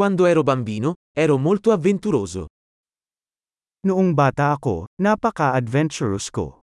[0.00, 2.48] Quando ero bambino, ero molto avventuroso.
[3.84, 6.64] Noong bata ako, napaka-adventurous ko.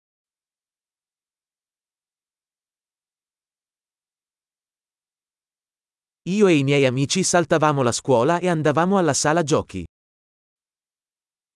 [6.24, 9.84] Io e i miei amici saltavamo la scuola e andavamo alla sala giochi.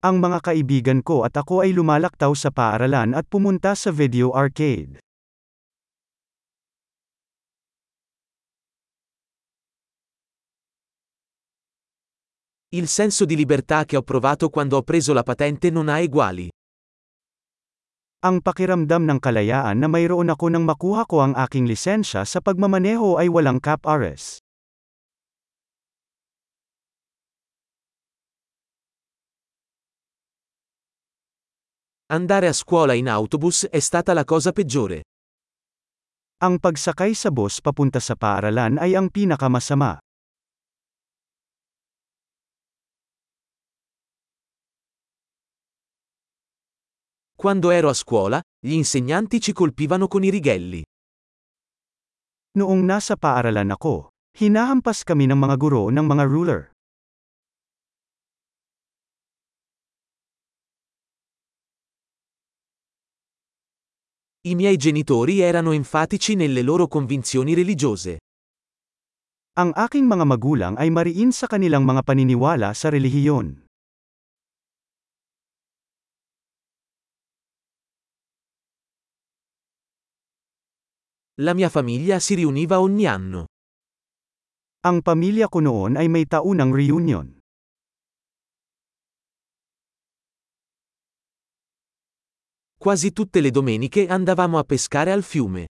[0.05, 5.01] Ang mga kaibigan ko at ako ay lumalaktaw sa paaralan at pumunta sa video arcade.
[12.73, 16.49] Il senso di libertà che ho provato quando ho preso la patente non ha eguali.
[18.25, 23.21] Ang pakiramdam ng kalayaan na mayroon ako nang makuha ko ang aking lisensya sa pagmamaneho
[23.21, 24.41] ay walang cap-ares.
[32.09, 35.05] Andare a scuola in autobus è stata la cosa peggiore.
[36.41, 40.01] Ang pagsakay sa bus papunta sa paaralan ay ang pinakamasama.
[47.43, 50.79] Quando ero a scuola, gli insegnanti ci colpivano con i righelli.
[52.55, 56.71] Noong nasa paaralan ako, hinahampas kami ng mga guro ng mga ruler.
[64.47, 68.23] I miei genitori erano enfatici nelle loro convinzioni religiose.
[69.59, 73.62] Ang aking mga magulang ay mariin sa kanilang mga paniniwala sa relihiyon.
[81.41, 83.47] La mia famiglia si riuniva ogni anno.
[84.85, 87.41] Ang pamilya ko noon ay may taunang reunion.
[92.77, 95.73] Quasi tutte le domeniche andavamo a pescare al fiume.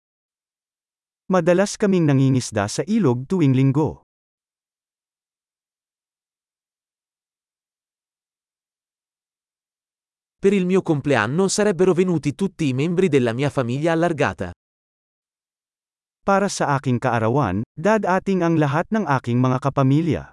[1.27, 4.07] Madalas kaming nangingisda sa ilog tuwing linggo.
[10.39, 14.53] Per il mio compleanno sarebbero venuti tutti i membri della mia famiglia allargata.
[16.29, 20.29] Para sa aking kaarawan, dadating ang lahat ng aking mga kapamilya.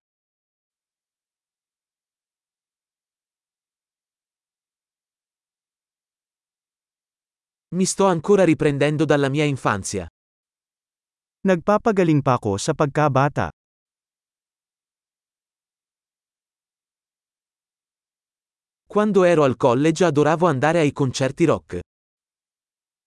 [7.80, 10.04] Mi sto ancora riprendendo dalla mia infanzia.
[11.48, 13.56] Nagpapagaling pa ako sa pagkabata.
[18.84, 21.80] Quando ero al college adoravo andare ai concerti rock.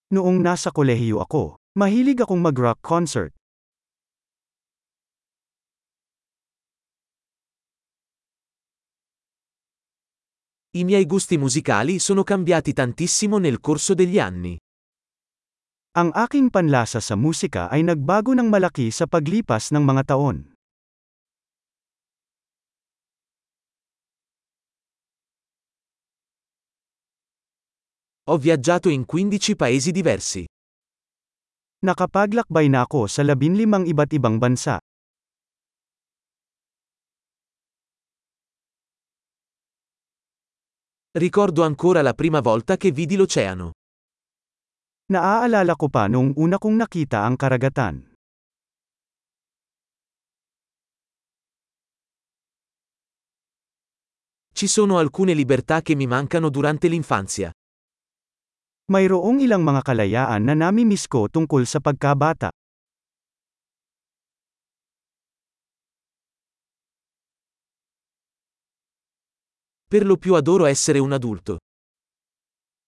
[0.08, 3.30] Noong nasa kolehiyo ako, mahilig akong mag-rock concert.
[10.74, 14.58] I miei gusti musicali sono cambiati tantissimo nel corso degli anni.
[15.94, 20.50] Ang aking panlasa sa musika ay nagbago ng malaki sa paglipas ng mga taon.
[28.26, 30.42] Ho viaggiato in 15 paesi diversi.
[31.78, 34.82] Nakapaglakbay na ako sa labinlimang iba't ibang bansa.
[41.14, 43.78] Ricordo ancora la prima volta che vidi l'oceano.
[45.14, 48.10] Naaalala ko pa noong una kong nakita ang karagatan.
[54.50, 57.54] Ci sono alcune libertà che mi mancano durante l'infanzia.
[58.88, 62.48] Mayroong ilang mga kalayaan na nami-miss ko tungkol sa pagkabata.
[69.84, 71.60] Per lo più adoro essere un adulto.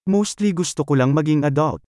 [0.08, 1.89] Mostly gusto ko lang maging adult.